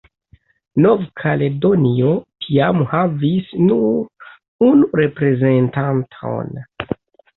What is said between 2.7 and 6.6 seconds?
havis nur unu reprezentanton.